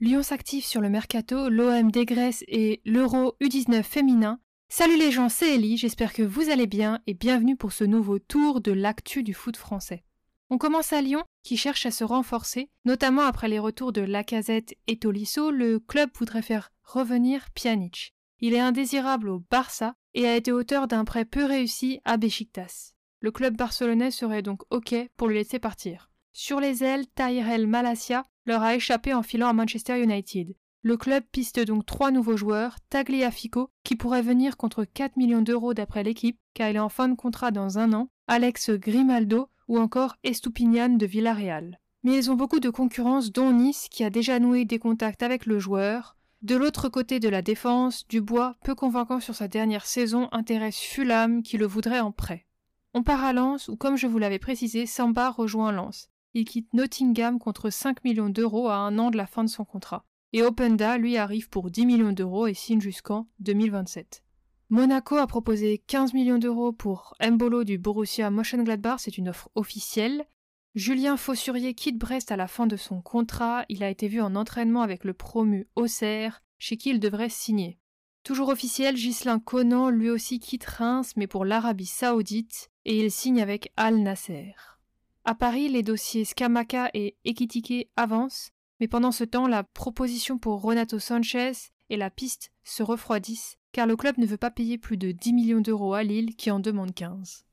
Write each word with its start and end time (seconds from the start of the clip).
Lyon 0.00 0.22
s'active 0.22 0.64
sur 0.64 0.80
le 0.80 0.90
mercato, 0.90 1.48
l'OM 1.48 1.90
dégraisse 1.90 2.44
et 2.46 2.82
l'Euro 2.84 3.36
U19 3.40 3.82
féminin. 3.82 4.38
Salut 4.68 4.98
les 4.98 5.10
gens, 5.10 5.28
c'est 5.28 5.54
Ellie, 5.54 5.78
j'espère 5.78 6.12
que 6.12 6.22
vous 6.22 6.50
allez 6.50 6.66
bien 6.66 7.00
et 7.06 7.14
bienvenue 7.14 7.56
pour 7.56 7.72
ce 7.72 7.84
nouveau 7.84 8.18
tour 8.18 8.60
de 8.60 8.72
l'actu 8.72 9.22
du 9.22 9.32
foot 9.32 9.56
français. 9.56 10.04
On 10.50 10.58
commence 10.58 10.92
à 10.92 11.00
Lyon, 11.00 11.24
qui 11.42 11.56
cherche 11.56 11.86
à 11.86 11.90
se 11.90 12.04
renforcer, 12.04 12.68
notamment 12.84 13.22
après 13.22 13.48
les 13.48 13.58
retours 13.58 13.92
de 13.92 14.02
Lacazette 14.02 14.74
et 14.88 14.98
Tolisso, 14.98 15.50
le 15.50 15.78
club 15.78 16.10
voudrait 16.18 16.42
faire 16.42 16.70
revenir 16.82 17.48
Pjanic. 17.54 18.14
Il 18.40 18.52
est 18.52 18.60
indésirable 18.60 19.30
au 19.30 19.42
Barça 19.50 19.94
et 20.14 20.26
a 20.26 20.36
été 20.36 20.52
auteur 20.52 20.88
d'un 20.88 21.04
prêt 21.04 21.24
peu 21.24 21.44
réussi 21.44 22.00
à 22.04 22.16
Besiktas. 22.16 22.92
Le 23.20 23.30
club 23.30 23.56
barcelonais 23.56 24.10
serait 24.10 24.42
donc 24.42 24.62
OK 24.70 24.94
pour 25.16 25.28
le 25.28 25.34
laisser 25.34 25.58
partir. 25.58 26.10
Sur 26.32 26.60
les 26.60 26.82
ailes, 26.82 27.06
Tyrell 27.14 27.66
Malasia 27.66 28.24
leur 28.46 28.62
a 28.62 28.74
échappé 28.74 29.14
en 29.14 29.22
filant 29.22 29.48
à 29.48 29.52
Manchester 29.52 30.02
United. 30.02 30.54
Le 30.82 30.96
club 30.98 31.24
piste 31.32 31.60
donc 31.60 31.86
trois 31.86 32.10
nouveaux 32.10 32.36
joueurs, 32.36 32.76
Tagliafico, 32.90 33.70
qui 33.84 33.96
pourrait 33.96 34.20
venir 34.20 34.58
contre 34.58 34.84
4 34.84 35.16
millions 35.16 35.40
d'euros 35.40 35.72
d'après 35.72 36.02
l'équipe, 36.02 36.38
car 36.52 36.68
il 36.68 36.76
est 36.76 36.80
en 36.80 36.90
fin 36.90 37.08
de 37.08 37.14
contrat 37.14 37.52
dans 37.52 37.78
un 37.78 37.94
an, 37.94 38.10
Alex 38.26 38.70
Grimaldo 38.70 39.48
ou 39.66 39.78
encore 39.78 40.16
Estupinian 40.24 40.90
de 40.90 41.06
Villarreal. 41.06 41.80
Mais 42.02 42.18
ils 42.18 42.30
ont 42.30 42.34
beaucoup 42.34 42.60
de 42.60 42.68
concurrence, 42.68 43.32
dont 43.32 43.50
Nice, 43.50 43.88
qui 43.90 44.04
a 44.04 44.10
déjà 44.10 44.38
noué 44.38 44.66
des 44.66 44.78
contacts 44.78 45.22
avec 45.22 45.46
le 45.46 45.58
joueur. 45.58 46.18
De 46.44 46.56
l'autre 46.56 46.90
côté 46.90 47.20
de 47.20 47.30
la 47.30 47.40
défense, 47.40 48.06
Dubois, 48.06 48.56
peu 48.62 48.74
convaincant 48.74 49.18
sur 49.18 49.34
sa 49.34 49.48
dernière 49.48 49.86
saison, 49.86 50.28
intéresse 50.30 50.78
Fulham, 50.78 51.42
qui 51.42 51.56
le 51.56 51.64
voudrait 51.64 52.00
en 52.00 52.12
prêt. 52.12 52.44
On 52.92 53.02
part 53.02 53.24
à 53.24 53.32
Lens, 53.32 53.68
où 53.68 53.76
comme 53.76 53.96
je 53.96 54.06
vous 54.06 54.18
l'avais 54.18 54.38
précisé, 54.38 54.84
Samba 54.84 55.30
rejoint 55.30 55.72
Lens. 55.72 56.10
Il 56.34 56.44
quitte 56.44 56.68
Nottingham 56.74 57.38
contre 57.38 57.70
5 57.70 58.04
millions 58.04 58.28
d'euros 58.28 58.68
à 58.68 58.74
un 58.74 58.98
an 58.98 59.10
de 59.10 59.16
la 59.16 59.26
fin 59.26 59.42
de 59.42 59.48
son 59.48 59.64
contrat. 59.64 60.04
Et 60.34 60.42
Openda, 60.42 60.98
lui, 60.98 61.16
arrive 61.16 61.48
pour 61.48 61.70
10 61.70 61.86
millions 61.86 62.12
d'euros 62.12 62.46
et 62.46 62.52
signe 62.52 62.82
jusqu'en 62.82 63.26
2027. 63.38 64.22
Monaco 64.68 65.16
a 65.16 65.26
proposé 65.26 65.82
15 65.86 66.12
millions 66.12 66.36
d'euros 66.36 66.72
pour 66.72 67.14
Mbolo 67.26 67.64
du 67.64 67.78
Borussia 67.78 68.28
Mönchengladbach, 68.28 69.00
c'est 69.00 69.16
une 69.16 69.30
offre 69.30 69.48
officielle. 69.54 70.26
Julien 70.74 71.16
Fossurier 71.16 71.74
quitte 71.74 71.98
Brest 71.98 72.32
à 72.32 72.36
la 72.36 72.48
fin 72.48 72.66
de 72.66 72.76
son 72.76 73.00
contrat, 73.00 73.64
il 73.68 73.84
a 73.84 73.90
été 73.90 74.08
vu 74.08 74.20
en 74.20 74.34
entraînement 74.34 74.82
avec 74.82 75.04
le 75.04 75.14
promu 75.14 75.68
Auxerre, 75.76 76.42
chez 76.58 76.76
qui 76.76 76.90
il 76.90 76.98
devrait 76.98 77.28
signer. 77.28 77.78
Toujours 78.24 78.48
officiel, 78.48 78.96
Ghislain 78.96 79.38
Conan 79.38 79.88
lui 79.88 80.10
aussi 80.10 80.40
quitte 80.40 80.64
Reims 80.64 81.12
mais 81.16 81.28
pour 81.28 81.44
l'Arabie 81.44 81.86
Saoudite 81.86 82.70
et 82.84 82.98
il 82.98 83.12
signe 83.12 83.40
avec 83.40 83.72
Al 83.76 83.98
Nasser. 84.02 84.56
À 85.24 85.36
Paris, 85.36 85.68
les 85.68 85.84
dossiers 85.84 86.24
Scamaca 86.24 86.90
et 86.92 87.16
Ekitike 87.24 87.88
avancent, 87.94 88.50
mais 88.80 88.88
pendant 88.88 89.12
ce 89.12 89.22
temps, 89.22 89.46
la 89.46 89.62
proposition 89.62 90.38
pour 90.38 90.60
Renato 90.60 90.98
Sanchez 90.98 91.52
et 91.88 91.96
la 91.96 92.10
piste 92.10 92.50
se 92.64 92.82
refroidissent 92.82 93.58
car 93.70 93.86
le 93.86 93.94
club 93.94 94.18
ne 94.18 94.26
veut 94.26 94.38
pas 94.38 94.50
payer 94.50 94.78
plus 94.78 94.96
de 94.96 95.12
10 95.12 95.34
millions 95.34 95.60
d'euros 95.60 95.94
à 95.94 96.02
Lille 96.02 96.34
qui 96.34 96.50
en 96.50 96.58
demande 96.58 96.94
15. 96.94 97.44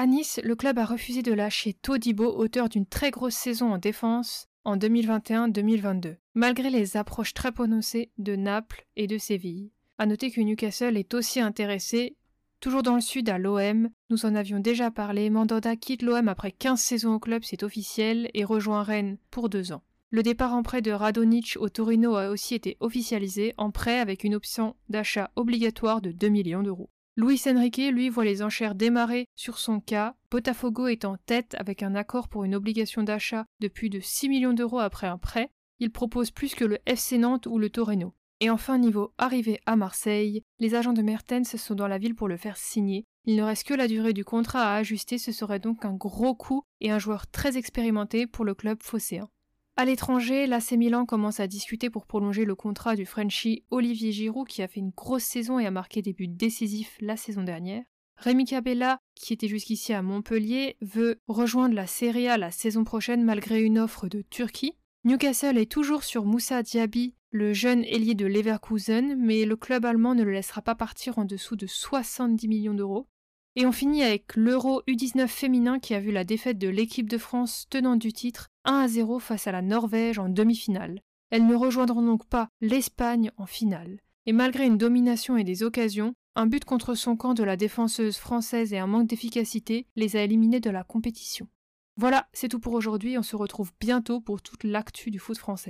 À 0.00 0.06
Nice, 0.06 0.40
le 0.42 0.54
club 0.56 0.78
a 0.78 0.86
refusé 0.86 1.20
de 1.20 1.34
lâcher 1.34 1.74
Todibo, 1.74 2.24
auteur 2.24 2.70
d'une 2.70 2.86
très 2.86 3.10
grosse 3.10 3.34
saison 3.34 3.70
en 3.70 3.76
défense 3.76 4.48
en 4.64 4.78
2021-2022, 4.78 6.16
malgré 6.32 6.70
les 6.70 6.96
approches 6.96 7.34
très 7.34 7.52
prononcées 7.52 8.10
de 8.16 8.34
Naples 8.34 8.86
et 8.96 9.06
de 9.06 9.18
Séville. 9.18 9.72
À 9.98 10.06
noter 10.06 10.30
que 10.30 10.40
Newcastle 10.40 10.96
est 10.96 11.12
aussi 11.12 11.38
intéressé, 11.38 12.16
toujours 12.60 12.82
dans 12.82 12.94
le 12.94 13.02
sud 13.02 13.28
à 13.28 13.36
l'OM, 13.36 13.90
nous 14.08 14.24
en 14.24 14.34
avions 14.34 14.58
déjà 14.58 14.90
parlé, 14.90 15.28
Mandanda 15.28 15.76
quitte 15.76 16.00
l'OM 16.00 16.28
après 16.28 16.52
15 16.52 16.80
saisons 16.80 17.12
au 17.12 17.18
club, 17.18 17.42
c'est 17.44 17.62
officiel, 17.62 18.30
et 18.32 18.44
rejoint 18.44 18.82
Rennes 18.82 19.18
pour 19.30 19.50
deux 19.50 19.70
ans. 19.70 19.82
Le 20.08 20.22
départ 20.22 20.54
en 20.54 20.62
prêt 20.62 20.80
de 20.80 20.92
Radonic 20.92 21.58
au 21.60 21.68
Torino 21.68 22.16
a 22.16 22.30
aussi 22.30 22.54
été 22.54 22.78
officialisé 22.80 23.52
en 23.58 23.70
prêt 23.70 24.00
avec 24.00 24.24
une 24.24 24.34
option 24.34 24.76
d'achat 24.88 25.30
obligatoire 25.36 26.00
de 26.00 26.10
2 26.10 26.28
millions 26.30 26.62
d'euros. 26.62 26.88
Luis 27.20 27.42
Enrique, 27.46 27.82
lui, 27.92 28.08
voit 28.08 28.24
les 28.24 28.42
enchères 28.42 28.74
démarrer 28.74 29.26
sur 29.36 29.58
son 29.58 29.78
cas, 29.78 30.14
Botafogo 30.30 30.86
est 30.86 31.04
en 31.04 31.18
tête 31.18 31.54
avec 31.58 31.82
un 31.82 31.94
accord 31.94 32.28
pour 32.28 32.44
une 32.44 32.54
obligation 32.54 33.02
d'achat 33.02 33.44
de 33.60 33.68
plus 33.68 33.90
de 33.90 34.00
6 34.00 34.30
millions 34.30 34.54
d'euros 34.54 34.78
après 34.78 35.06
un 35.06 35.18
prêt. 35.18 35.50
Il 35.80 35.90
propose 35.90 36.30
plus 36.30 36.54
que 36.54 36.64
le 36.64 36.78
FC 36.86 37.18
Nantes 37.18 37.46
ou 37.46 37.58
le 37.58 37.68
Torino. 37.68 38.14
Et 38.40 38.48
enfin, 38.48 38.78
niveau 38.78 39.12
arrivée 39.18 39.60
à 39.66 39.76
Marseille, 39.76 40.40
les 40.60 40.74
agents 40.74 40.94
de 40.94 41.02
Mertens 41.02 41.58
sont 41.58 41.74
dans 41.74 41.88
la 41.88 41.98
ville 41.98 42.14
pour 42.14 42.26
le 42.26 42.38
faire 42.38 42.56
signer. 42.56 43.04
Il 43.26 43.36
ne 43.36 43.42
reste 43.42 43.68
que 43.68 43.74
la 43.74 43.86
durée 43.86 44.14
du 44.14 44.24
contrat 44.24 44.72
à 44.72 44.76
ajuster, 44.76 45.18
ce 45.18 45.30
serait 45.30 45.60
donc 45.60 45.84
un 45.84 45.92
gros 45.92 46.34
coup 46.34 46.62
et 46.80 46.90
un 46.90 46.98
joueur 46.98 47.26
très 47.26 47.58
expérimenté 47.58 48.26
pour 48.26 48.46
le 48.46 48.54
club 48.54 48.82
phocéen. 48.82 49.28
À 49.76 49.84
l'étranger, 49.84 50.46
l'AC 50.46 50.72
Milan 50.72 51.06
commence 51.06 51.40
à 51.40 51.46
discuter 51.46 51.88
pour 51.88 52.06
prolonger 52.06 52.44
le 52.44 52.54
contrat 52.54 52.96
du 52.96 53.06
Frenchie 53.06 53.64
Olivier 53.70 54.12
Giroud 54.12 54.46
qui 54.46 54.62
a 54.62 54.68
fait 54.68 54.80
une 54.80 54.90
grosse 54.90 55.24
saison 55.24 55.58
et 55.58 55.66
a 55.66 55.70
marqué 55.70 56.02
des 56.02 56.12
buts 56.12 56.28
décisifs 56.28 56.96
la 57.00 57.16
saison 57.16 57.42
dernière. 57.42 57.84
Rémi 58.16 58.44
Cabella, 58.44 58.98
qui 59.14 59.32
était 59.32 59.48
jusqu'ici 59.48 59.94
à 59.94 60.02
Montpellier, 60.02 60.76
veut 60.82 61.20
rejoindre 61.26 61.74
la 61.74 61.86
Serie 61.86 62.28
A 62.28 62.36
la 62.36 62.50
saison 62.50 62.84
prochaine 62.84 63.24
malgré 63.24 63.62
une 63.62 63.78
offre 63.78 64.08
de 64.08 64.20
Turquie. 64.20 64.74
Newcastle 65.04 65.56
est 65.56 65.70
toujours 65.70 66.04
sur 66.04 66.26
Moussa 66.26 66.62
Diaby, 66.62 67.14
le 67.30 67.54
jeune 67.54 67.84
ailier 67.84 68.14
de 68.14 68.26
Leverkusen, 68.26 69.16
mais 69.16 69.46
le 69.46 69.56
club 69.56 69.86
allemand 69.86 70.14
ne 70.14 70.24
le 70.24 70.32
laissera 70.32 70.60
pas 70.60 70.74
partir 70.74 71.18
en 71.18 71.24
dessous 71.24 71.56
de 71.56 71.66
70 71.66 72.46
millions 72.48 72.74
d'euros. 72.74 73.08
Et 73.56 73.64
on 73.64 73.72
finit 73.72 74.02
avec 74.02 74.36
l'Euro 74.36 74.82
U19 74.86 75.26
féminin 75.26 75.78
qui 75.78 75.94
a 75.94 76.00
vu 76.00 76.12
la 76.12 76.24
défaite 76.24 76.58
de 76.58 76.68
l'équipe 76.68 77.08
de 77.08 77.16
France 77.16 77.66
tenant 77.70 77.96
du 77.96 78.12
titre 78.12 78.49
1 78.64 78.74
à 78.74 78.88
0 78.88 79.18
face 79.18 79.46
à 79.46 79.52
la 79.52 79.62
Norvège 79.62 80.18
en 80.18 80.28
demi-finale. 80.28 81.00
Elles 81.30 81.46
ne 81.46 81.54
rejoindront 81.54 82.02
donc 82.02 82.26
pas 82.26 82.48
l'Espagne 82.60 83.30
en 83.36 83.46
finale. 83.46 84.00
Et 84.26 84.32
malgré 84.32 84.66
une 84.66 84.78
domination 84.78 85.36
et 85.36 85.44
des 85.44 85.62
occasions, 85.62 86.14
un 86.36 86.46
but 86.46 86.64
contre 86.64 86.94
son 86.94 87.16
camp 87.16 87.34
de 87.34 87.44
la 87.44 87.56
défenseuse 87.56 88.16
française 88.16 88.72
et 88.72 88.78
un 88.78 88.86
manque 88.86 89.08
d'efficacité 89.08 89.86
les 89.96 90.16
a 90.16 90.22
éliminés 90.22 90.60
de 90.60 90.70
la 90.70 90.84
compétition. 90.84 91.48
Voilà, 91.96 92.28
c'est 92.32 92.48
tout 92.48 92.60
pour 92.60 92.72
aujourd'hui, 92.72 93.18
on 93.18 93.22
se 93.22 93.36
retrouve 93.36 93.72
bientôt 93.80 94.20
pour 94.20 94.40
toute 94.40 94.64
l'actu 94.64 95.10
du 95.10 95.18
foot 95.18 95.36
français. 95.36 95.68